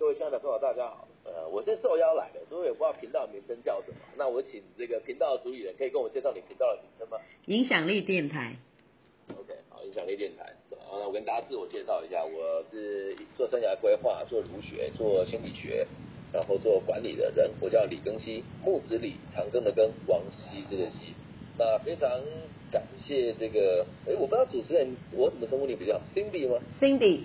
[0.00, 1.06] 各位亲爱的朋友，大家好。
[1.24, 3.96] 呃，我是受邀来的，所以我也不知道频道名称叫什么。
[4.16, 7.18] 那我请这个频道的主理人可以跟我介绍你频道的名称吗？
[7.44, 8.56] 影响力电台。
[9.28, 10.54] OK，好，影响力电台。
[10.88, 15.86] 好，那我跟大家自我介绍一下，我是做生涯规划、做儒学、做心理学，
[16.32, 17.50] 然后做管理的人。
[17.60, 21.12] 我叫李庚希，木子李，长庚的庚，王羲之的羲。
[21.58, 22.08] 那非常
[22.72, 27.24] 感谢这个，哎，我不知道主持人我怎么称呼你比较好，Cindy 吗？Cindy。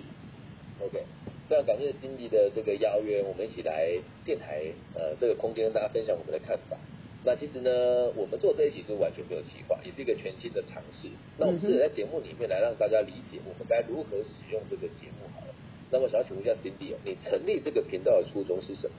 [0.82, 1.02] OK。
[1.48, 3.88] 非常感谢 Cindy 的这个邀约，我们一起来
[4.24, 4.62] 电台
[4.94, 6.76] 呃这个空间跟大家分享我们的看法。
[7.24, 7.70] 那其实呢，
[8.14, 11.08] 我们做这一期是完全没有计划，也是一个全新的尝试。
[11.38, 15.54] 那我们试着在节目里面来让大家理解我们该如何使用这个节目好了。
[15.90, 18.94] 那么想要请问一下 Cindy，你成立这个频道的初衷是什么？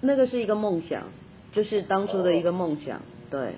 [0.00, 1.12] 那个是一个梦想，
[1.52, 2.98] 就是当初的一个梦想。
[2.98, 3.52] 哦、对。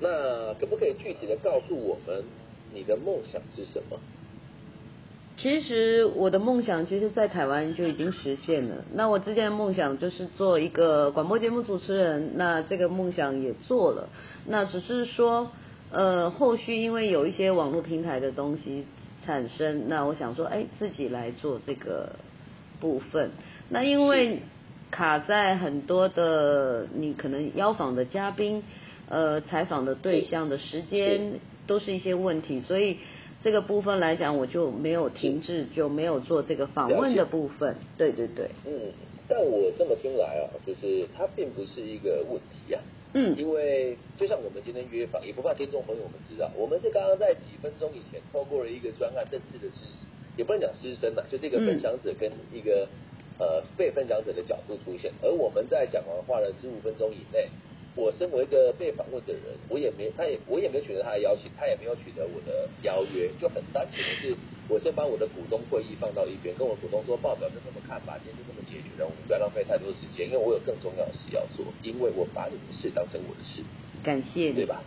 [0.00, 2.22] 那可不可以具体的告诉我们
[2.72, 3.98] 你的梦想是什么？
[5.40, 8.84] 其实我的梦想，其实在台湾就已经实现了。
[8.92, 14.08] 那我之前的梦想就是做一个广播节目主持人，那这个梦想也做了。
[14.46, 15.52] 那只是说，
[15.92, 18.84] 呃，后续因为有一些网络平台的东西
[19.24, 22.16] 产生，那我想说，哎，自己来做这个
[22.80, 23.30] 部分。
[23.68, 24.40] 那因为
[24.90, 28.64] 卡在很多的你可能邀访的嘉宾，
[29.08, 31.34] 呃，采访的对象的时间
[31.68, 32.96] 都是一些问题，所以。
[33.42, 37.76] 这个部分来讲，我就没有停滞，就没有做这个访问的部分。
[37.96, 38.50] 对对对。
[38.66, 38.92] 嗯，
[39.28, 42.82] 但我这么听来啊，就是它并不是一个问题啊。
[43.14, 43.36] 嗯。
[43.38, 49.76] 因为就像我们今天约访，也不怕听众朋友们知道，我们是刚刚在几分钟以前透过了一个专案认识的师，
[50.36, 52.88] 也不能讲师生呐，就是一个分享者跟一个、
[53.38, 57.48] 嗯、呃被分享者的角度出现，而我们在讲完话的十五分钟以内。
[57.98, 64.36] 我身为一个被访问的人，我也没，他也，我也没有取得他的邀请，他也没有取得我的邀约，就很单纯的是，
[64.68, 73.66] 我先把我的股东会议放到一边，跟我股东说报表就这么看吧，今天就这么解决了，我们不要浪费太多时间，因为我有更重要的事要做，因为我把你的事当成我的事。
[74.04, 74.80] 感谢你，对吧？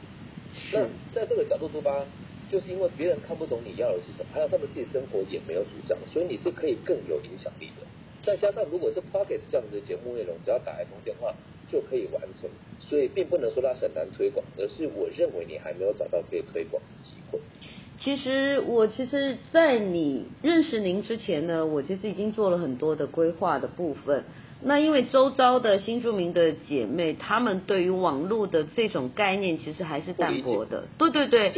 [0.72, 2.06] 那在这个角度出发，
[2.50, 7.84] 就是因为别人看不懂你要的是什么，还有他们自己生活也没有主张，所以你是可以更有影响力的。
[8.24, 11.36] 再加上如果是 Pocket 这样子的节目内容，只要打一通电话。
[11.72, 12.50] 就可以完成，
[12.80, 17.40] 所以并不能说它很难推广，而是我认为你还没有找到可以推广的机会。
[18.04, 24.24] 其实我其实，在你认识您之前呢，我其实已经做了很多的规划的部分。
[24.64, 30.84] 那因为周遭的新住民的姐妹，她们对于网络的这种概念其实还是淡薄的。
[30.98, 31.52] 对对对，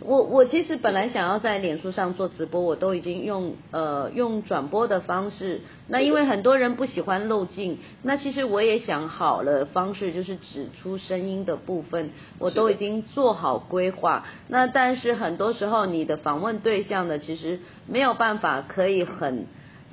[0.00, 5.62] 我我其实本来想要在脸书上做直播，我都已经用呃用转播的方式。
[5.88, 14.26] 那因为很多人不喜欢漏镜，那其实我也想好了方式，就是指出声音的部分，我都已经做好规划。
[14.48, 19.46] 那但是很多时候你的访问对象呢，其实没有办法可以很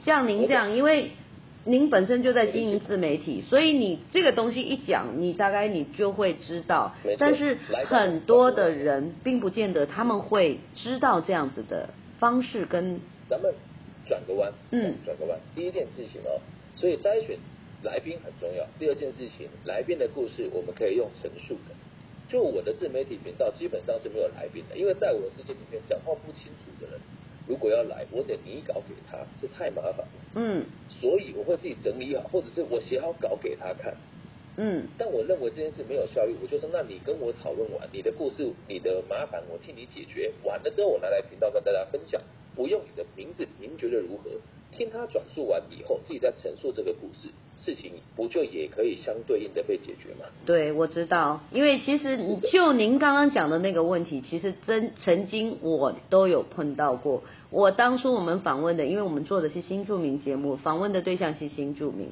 [0.04, 1.12] 像您这样，因为。
[1.68, 6.96] 您本身就在经营自媒体，所以你这个东西一讲，你大概你就会知道。
[7.20, 7.58] 但是
[7.88, 11.90] 很多的人并不见得他们会知道这样子的
[12.20, 13.02] 方式跟。
[13.28, 13.54] 咱们
[14.08, 15.38] 转个弯，嗯，转个弯。
[15.54, 16.40] 第一件事情哦，
[16.78, 17.38] 所以筛选
[17.84, 18.66] 来宾很重要。
[18.80, 21.76] 第二件事情，来宾的故事我们可以用陈述的。
[22.30, 27.00] 就我的自媒体频道基本上是没有来宾的，因为在我的世界里面，讲话不清楚的人。
[27.48, 30.12] 如果要来，我得拟稿给他，这太麻烦了。
[30.36, 33.96] 嗯，所以我会自己整理好，或者是我写好稿给他看。
[34.58, 42.22] 嗯，但我认为这件事没有效率，我就说，那你跟我讨论完你的故事、你的麻烦，我替你解决完了之后，我拿来频道跟大家分享，
[42.58, 44.32] 不用你的名字，您觉得如何？
[44.70, 50.26] 听他转述完以后，自己再陈述这个故事，事情不就也可以相对应的被解决吗？
[50.46, 52.18] 对，我知道，因为其实
[52.52, 57.24] 就您刚刚讲的那个问题，其实真曾经我都有碰到过。
[57.50, 62.12] 我当初我们访问的，因为我们做的是新著名节目，访问的对象是新著名。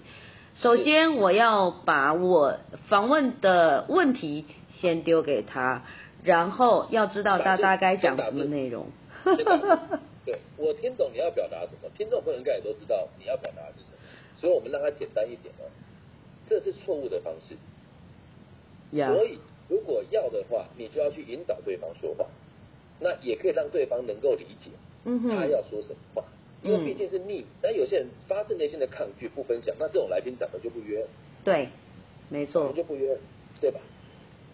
[0.56, 2.58] 首先，我要把我
[2.88, 4.46] 访问的问题
[4.80, 5.84] 先丢给他，
[6.24, 8.88] 然后要知道他大概讲什么内容。
[10.26, 13.98] 对，我听懂你要表达什么，听众朋友应该也都知道你要表达的是什么，
[14.36, 15.70] 所以我们让它简单一点哦。
[16.48, 17.56] 这是错误的方式。
[18.92, 19.14] Yeah.
[19.14, 22.28] 所以如果要的话，你就要去引导对方说话，
[23.00, 24.72] 那也可以让对方能够理解，
[25.04, 26.24] 他要说什么话，
[26.64, 27.46] 因为毕竟是匿名。
[27.62, 31.08] 但有些人发自内心的抗拒不分享，那这种来宾咱们就不约了。
[31.44, 31.70] 对，
[32.30, 33.20] 没错，我们就不约了，
[33.62, 33.80] 对吧？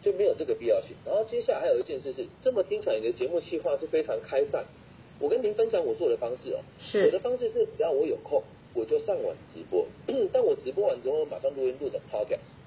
[0.02, 0.96] 就没有这个必要性。
[1.06, 4.66] 然后接下来还有一件事是，这么听起来你的节目计划是非常开散。
[5.22, 8.42] 我跟您分享我做的方式哦，是我的方式是，只要我有空，
[8.74, 9.86] 我就上网直播。
[10.34, 12.58] 但我直播完之后，马上录音录成 podcast，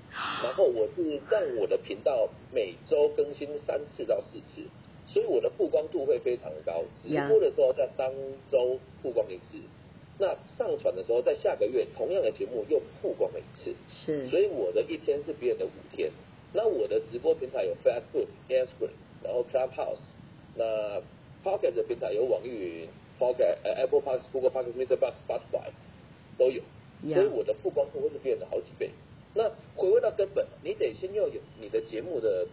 [0.43, 4.62] 然后我是让我的频道每周更新三次到四次，
[5.06, 6.85] 所以我的曝光度会非常的高。
[7.03, 8.12] 直播的时候在当
[8.51, 9.59] 周曝光一次，
[10.19, 16.11] 那上传的时候，在下个月同样的节目又曝光了一次，是，所以我的一天是别人的五天。
[16.53, 19.99] 那我的直播平台有 Facebook、Instagram，然后 Clubhouse，
[20.55, 21.03] 那
[21.44, 22.88] Podcast 的平台有网易云、
[23.20, 24.96] Podcast、呃 Apple Podcast、Google Podcast、Mr.
[24.96, 25.70] Box、Spotify
[26.38, 26.62] 都有，
[27.12, 28.91] 所以我的曝光度会是别人的好几倍。
[29.35, 32.46] 那回归到根本，你得先要有你的节目的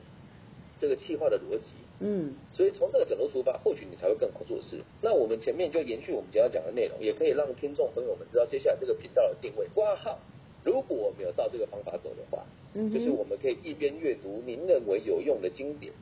[0.79, 1.69] 这个企划的逻辑。
[2.03, 4.81] 嗯，所以从这个角度出发，或许你才会更好做事。
[5.01, 9.67] 那我们前面就延续我们今天要讲的内容，也可以让听众朋友们知道接下来这个频道的定位。
[9.75, 10.19] 挂号，
[10.63, 12.43] 如果我没有照这个方法走的话，
[12.73, 15.93] 嗯，就是我们可以一边阅读您认为有用的经典，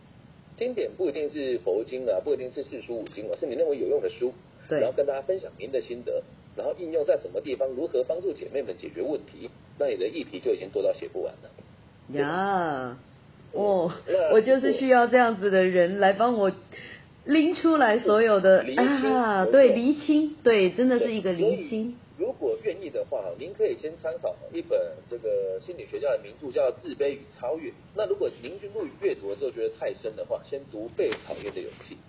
[0.60, 4.34] 经典不一定是佛经啊，不一定是四书五经啊，是你认为有用的书，
[4.68, 6.22] 对，然后跟大家分享您的心得，
[6.58, 12.20] 然后应用在什么地方，如何帮助姐妹们解决问题，那你的议题就已经多到写不完了。
[12.20, 12.98] 呀。
[13.52, 13.92] 哦，
[14.32, 16.52] 我就是需要这样子的人来帮我
[17.26, 21.96] 拎出来所有的啊，对，厘清，对，真的是一个厘清。
[23.10, 24.80] 话，您可以先参考一本
[25.10, 27.70] 这个心理学家的名著，叫《自卑与超越》。
[27.96, 31.96] 那如果您入阅读了之后觉得太深的话，先读《被讨厌的勇气》。《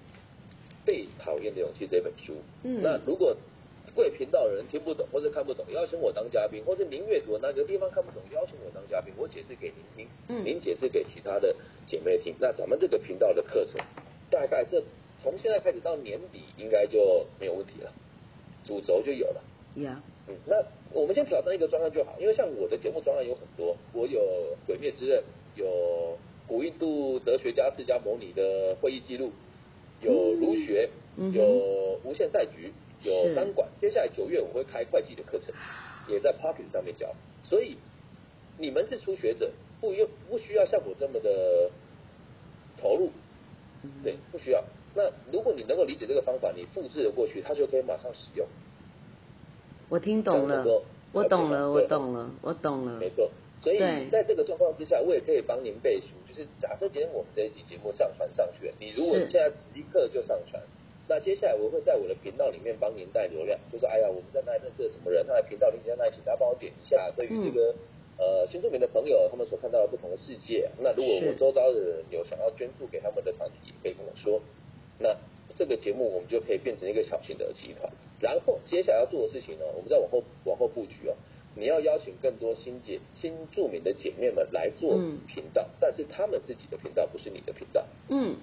[0.85, 3.37] 被讨厌的勇气》这本书，嗯，那如果。
[3.93, 11.57] 贵频道的人听不懂或者看不懂，邀请我当嘉宾，或者您阅读哪个地方看不懂，邀请我当嘉宾，我解释给您听，嗯，您解释给其他的
[11.87, 12.33] 姐妹听。
[12.39, 13.81] 那咱们这个频道的课程，
[14.31, 14.81] 大概这
[15.21, 17.93] 从现在开始到年底应该就没有问题了，
[18.65, 19.43] 主轴就有了。
[19.83, 20.57] 呀，嗯，那
[20.93, 24.21] 我们先挑战一个专案就好，因为像我的节目专案有很多，我有
[24.67, 25.19] 《鬼灭之刃》，
[25.57, 26.17] 有
[26.47, 29.33] 古印度哲学家释迦牟尼的会议记录，
[30.01, 30.89] 有儒学，
[31.33, 32.73] 有无限赛局。
[33.03, 35.55] 有三馆，接下来九月我会开会计的课程，
[36.07, 37.11] 也在 Pocket 上面教。
[37.43, 37.79] 所以
[38.59, 39.51] 你们是初学者，
[39.81, 41.71] 不用不需要像我这么的
[42.77, 43.09] 投入，
[44.05, 44.63] 对，不需要。
[44.95, 48.47] 那如果你能够理解这个方法，你复制了过去，它就可以马上使用。
[49.91, 50.65] 我听懂了，
[51.13, 52.99] 我懂了，我懂了，我懂了。
[53.01, 53.29] 没错，
[53.61, 53.79] 所以
[54.09, 56.07] 在这个状况之下，我也可以帮您背书。
[56.29, 60.63] 就是假设今天我们这一集节目上传上去，你如果现在即刻就上传。
[61.09, 67.11] 那接下来我会在我的频道里面帮您带流量，就是哎呀，我们在那里认识了什么人，他的频道里在那里，请大家帮我点一下。
[67.17, 67.75] 对于这个、
[68.17, 74.41] 嗯、呃新住民的朋友，他们所看到的不同的世界，那如果我周遭的人有想要捐助给他们的团体，也可以跟我说。
[75.01, 75.17] 那
[75.61, 77.93] 这个节目我们就可以变成一个小型的集团。
[78.19, 81.15] 然后接下来要做的事情呢，我们再往后往后布局哦。
[81.55, 84.95] 你要邀请更多新姐新著名的姐妹们来做
[85.29, 87.85] 频道，嗯、但是他们自己的频道不是你的频道。
[88.09, 88.37] 嗯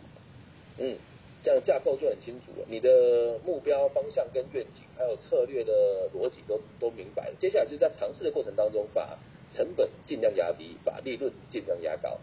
[0.77, 0.95] 嗯。
[1.43, 7.35] 这样架构就很清楚了，你的目标方向跟愿景，还有策略的逻辑都都明白了。
[7.39, 9.17] 接下来就是在尝试的过程当中，把
[9.53, 12.19] 成本尽量压低，把利润尽量压高。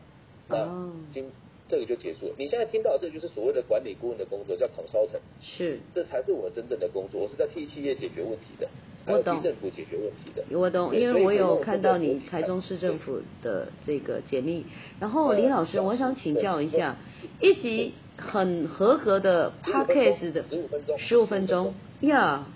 [0.48, 1.30] 那今
[1.68, 2.34] 这个就结束了。
[2.36, 5.20] 你现在听到的这就是所谓的管理顾问的工作，叫 consultant。
[5.40, 7.22] 是，这才是我真正的工作。
[7.22, 8.68] 我是在替企业解决问题的，
[9.06, 10.44] 还有替政府解决问题的。
[10.56, 14.64] 我懂，因为我有看到你台中市政府的这个简历。
[15.00, 16.96] 然后李老师，我想请教一下，
[17.40, 17.94] 一集。
[18.16, 22.46] 很合格的 podcast 的十五分钟，十五分钟呀，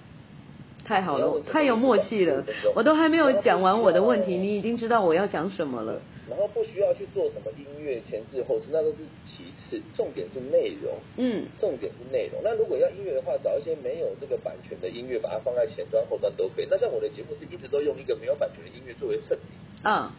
[0.85, 2.45] 太好了，太有默契了，
[2.77, 6.01] 我都还没有讲完我的问题，你已经知道我要讲什么了。
[6.29, 10.95] 然后不需要去做什么音乐前置后置，那都是其次，重点是内容。
[11.17, 12.41] 嗯，重点是内容。
[12.43, 16.67] 那如果要音乐的话，找一些没有这个版权的音乐，把它放在前端后端都可以。
[16.71, 19.55] 那像我的节目是一直都用一个没有版权的音乐作为衬底。
[19.85, 20.11] 嗯，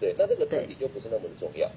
[0.00, 1.70] 对，那这个衬底就不是那么的重要。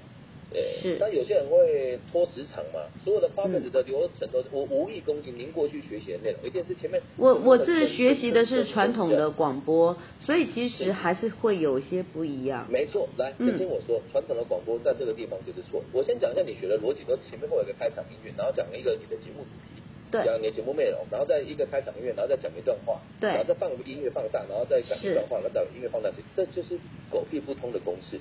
[0.52, 0.96] 对，是。
[1.00, 2.80] 那有些人会拖时长嘛？
[3.04, 7.00] 所有的 podcast 的流程都是，我无意攻击您过去学习的内容，一定是前面。
[7.16, 12.66] 我我是学习的是传统的广播，所以其实还是会有一些不一样。
[12.70, 15.82] 没错，来，先听我说，传统的广播在这个地方就是错。
[15.92, 26.78] 我先讲一下你学的逻辑，都是前面会有一个开场音乐，然后讲一个你的节目主题，对，讲你的节目内容，然后再一个开场音乐，然后再讲一段话，对，然后再放个音乐放大，然后再讲一段话，然后再音乐放大，这就是
[27.10, 28.18] 狗屁不通的公式。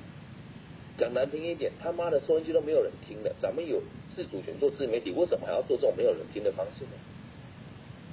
[0.97, 3.81] 讲难听一点，他妈的收音机都没有人听的，咱们有
[4.13, 6.91] 自主权做自媒体，为什么还要做这种没有人听的方式呢？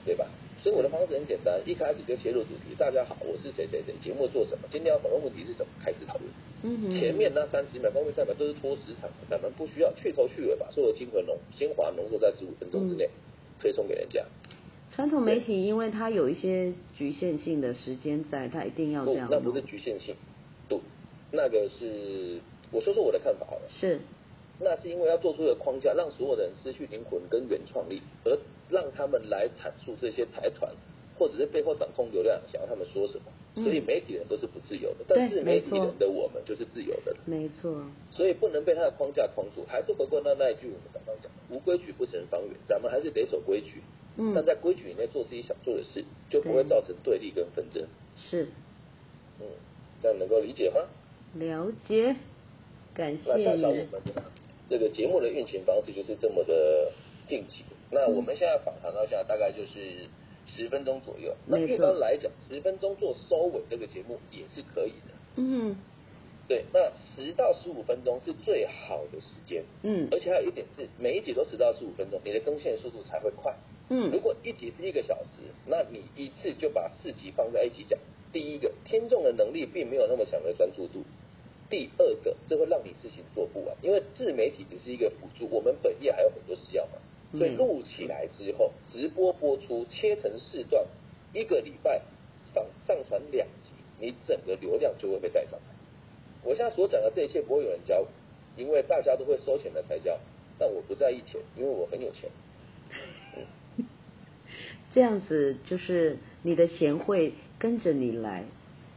[0.07, 0.27] 对吧？
[0.63, 2.75] 所以我的方式很简单，一开始就切入主题。
[2.79, 4.67] 大家好，我是谁谁谁，节目做什么？
[4.71, 5.69] 今天要讨论问题是什么？
[5.85, 6.31] 开始讨论。
[6.63, 6.91] 嗯。
[6.91, 13.09] 前面那三十秒、后面三十秒都是拖时长，咱们不需要去头去尾，把所有精华浓精华浓缩在十五分钟之内，
[13.61, 14.25] 推送给人家。
[14.95, 19.29] 传统媒体因为它有一些局限性的时间在，它一定要这样。
[19.29, 20.17] 不，那不是局限性，
[20.69, 20.81] 不，
[21.33, 22.41] 那个是。
[22.71, 24.01] 我说说我的看法好了，是，
[24.61, 30.71] 那是因为要做出一个框架，让所有的人失去灵魂跟原创力，而让他们来阐述这些财团
[31.19, 33.25] 或者是背后掌控流量，想要他们说什么。
[33.55, 37.17] 嗯、所以媒体人都是不自由的，但是媒体人的我们就是自由的。
[37.25, 37.83] 没错。
[38.11, 42.55] 所以不能被他的框架框住，还是回归到那一句我们刚刚讲的：无规矩不成方圆。
[42.67, 43.83] 咱们还是得守规矩，
[44.17, 47.85] 嗯，但在规矩里面做自己想做的事，就不会造成对立跟纷争。
[48.17, 48.45] 是，
[49.41, 49.47] 嗯，
[50.03, 50.83] 这样能够理解吗？
[51.35, 52.15] 了解，
[52.99, 53.31] 感谢。
[53.31, 53.87] 那想想我们
[54.69, 56.93] 这个节目的运行方式就是这么的
[57.29, 57.65] 近期。
[57.93, 60.09] 那我们现在访谈到现在大概就是
[60.47, 61.33] 十分钟左右。
[61.47, 65.15] 那一般来讲，十分钟做收尾这个节目也是可以的。
[65.37, 65.77] 嗯。
[66.49, 69.63] 对，那十到十五分钟是最好的时间。
[69.83, 70.09] 嗯。
[70.11, 73.55] 而且还有一点是，每一集都十到十五分钟，你的更新速度才会快。
[73.91, 74.11] 嗯。
[74.11, 77.99] 如果一集是一个小时，那你一次就把四集放在一起讲。
[78.33, 81.05] 第一个，听众的能力并没有那么强的专注度。
[81.71, 86.93] 第二个，这会让你事情做不完，因为自媒体只是一个辅助，我们本业还有很多事要忙。
[87.37, 90.87] 所以录起来之后，直播播出，切成四段，
[91.35, 92.01] 一个礼拜
[92.55, 93.69] 上上传两集，
[94.01, 95.67] 你整个流量就会被带上来。
[96.43, 98.07] 我现在所讲的这一切不会有人教，
[98.57, 100.19] 因为大家都会收钱的才教，
[100.59, 102.31] 但我不在意钱，因为我很有钱。
[103.37, 103.85] 嗯、
[104.95, 108.47] 这样子就是你的钱会跟着你来，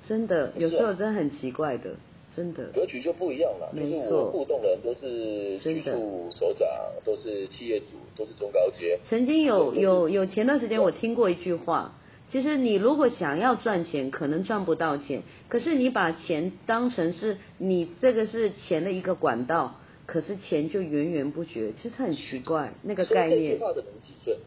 [0.06, 1.96] 真的有时候真的很奇怪的。
[2.34, 6.68] 真的格局就不一样了，就是我互动的人都是局处首长，
[7.04, 7.86] 都是企业主，
[8.16, 8.98] 都是中高阶。
[9.10, 11.94] 曾经有有有前段时间我听过一句话，
[12.30, 23.58] 其实你如果想要赚钱，可能赚不到钱，可是你把钱当成是你这个是钱的一个管道，可是钱就源源不绝，其实很奇怪那个概念。
[23.60, 24.38] 说这句话的人几岁？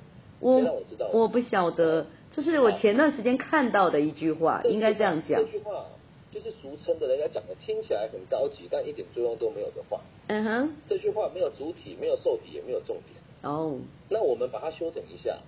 [0.40, 1.08] 我让我知道。
[1.12, 5.40] 我不晓得，这是我前段时间看到的一句话，应该这样讲。
[5.40, 5.86] 这句话。
[6.34, 10.00] 就是俗称的，人家讲的听起来很高级，但一点作用都没有的话。
[10.26, 13.14] 嗯哼，这句话没有主体，没有受体，也没有重点。
[13.42, 15.38] 哦，那我们把它修整一下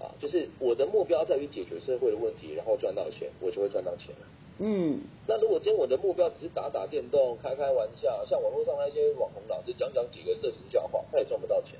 [0.00, 4.26] 啊，就是我的目标在于解决社会的问题，然后赚到钱，我就会赚到钱了。
[4.58, 11.78] 嗯，那如果今天我的目标只是打打电动、开开玩笑，像网络上那些网红老师讲讲几个色情笑话，他也赚不到钱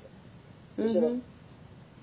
[0.77, 1.21] 是吗？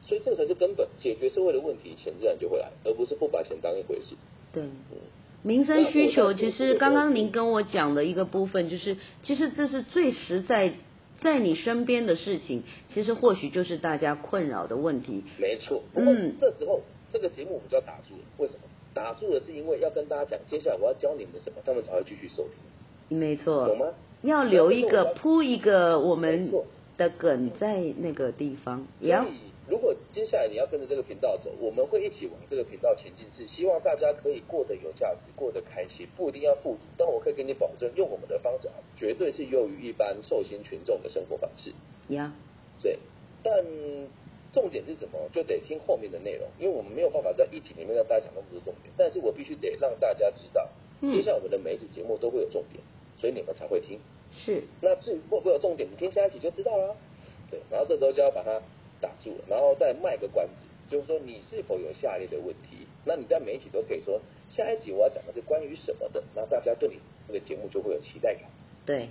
[0.06, 4.14] 所以这才是根本，解决社会的问题，钱自然就会来，而不是不把钱当一回事。
[4.52, 4.98] 对，嗯。
[5.44, 10.72] 民生需求，其实刚刚您跟我讲的一个部分，就是其实这是最实在
[11.20, 15.22] 在你身边的事情，其实或许就是大家困扰的问题。
[15.38, 16.80] 没错，嗯，这时候
[17.12, 18.22] 这个节目我们就要打住了。
[18.38, 18.60] 为什么？
[18.94, 23.18] 打住了是因为要跟大家讲，接下来我要教你们什么，他们才会继续收听。
[23.18, 23.86] 没错，懂吗？
[24.22, 26.50] 要留一个铺一个我们
[26.96, 29.26] 的梗在那个地方，也要。
[30.14, 41.72] 接下来你要跟着这个频道走，我们会一起往这个频道前进，是希望大家可以过得有价值，过得开心，不一定要富足，但我可以给你保证，用我们的方式啊，绝对是优于一般受薪群众的生活方式。
[42.14, 42.98] 呀、yeah.，对，
[43.42, 43.64] 但
[44.52, 45.18] 重点是什么？
[45.32, 52.80] 就得听后面的内容，因为我们没有办法在一集里面让大家讲那么多重点，但是我必须得让大家知道，接下来我们的每一集节目都会有重点，
[53.18, 53.98] 所以你们才会听。
[54.30, 56.94] 是，那至于会不会有重点，你听下一集就知道了。
[57.50, 58.62] 对，然后这时候就要把它。
[59.00, 62.86] 打住了，然后再卖个关子，就是说你是否有下列的问题？
[63.04, 66.96] 那你在每一集都可以说，下一集我要讲的是关于什么的，那大家对你
[67.26, 68.44] 这个节目就会有期待感。
[68.86, 69.08] 对，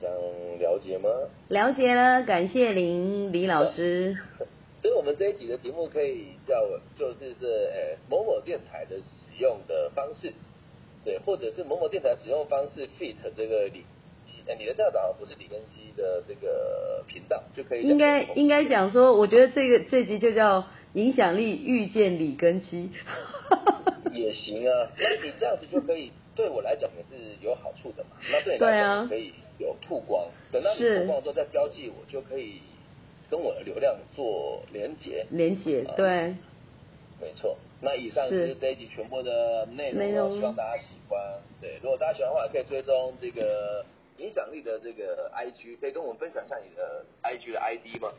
[0.00, 0.16] 这样
[0.58, 1.08] 了解吗？
[1.48, 4.16] 了解了，感谢林，李老师。
[4.82, 6.54] 所以我们这一集的题目可以叫，
[6.94, 10.32] 就是是呃某某电台的使用的方式，
[11.04, 13.84] 对，或者是某某电台使用方式 fit 这个理。
[14.46, 17.82] 哎，你的教导不是李根熙的这个频道就可以？
[17.88, 22.90] 应该应该讲说，我觉得这个这集就叫影响力遇见李根熙。
[24.12, 28.10] 也行啊，那你这样子就可以对我来讲也是有好处的嘛。
[28.30, 32.60] 那对你来讲可以有曝光，等到你曝光之后再标记我，就可以
[33.30, 35.26] 跟我的流量做连接。
[35.30, 36.06] 连接，对。
[36.06, 36.38] 嗯、
[37.20, 41.18] 没错，那以上就是这一集全部的内容，内容，希望大家喜欢。
[41.62, 43.86] 对，如果大家喜欢的话，可以追踪这个。
[44.18, 48.12] 影响力的这个 IG，可以跟我们分享一下你的 IG 的 ID 吗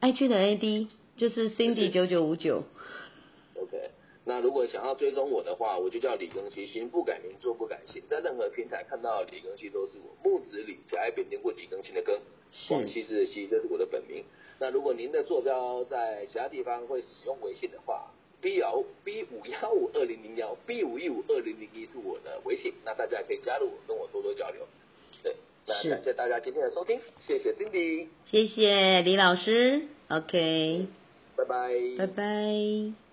[0.00, 2.64] ？IG 的 ID 就是 Cindy 九九五九。
[3.54, 3.90] OK，
[4.24, 12.18] 那如果想要追踪我的话，我就叫李更新，行不改名，坐不改姓，在任何平台看到李更新都是我，木子李，甲乙丙丁过几更新的更，
[12.68, 14.24] 广西式的西，这是我的本名。
[14.58, 24.66] 那如果您的坐标在其他地方会使用微信的话，B 幺 B 五幺五二零零幺 B 五一五二零零一是我的微信，那大家可以加入我，跟我多多交流。
[25.22, 25.36] 对，
[25.66, 30.86] 那感谢大家今天的收听，谢谢 Cindy，谢谢李老师，OK，
[31.36, 33.09] 拜拜，拜拜。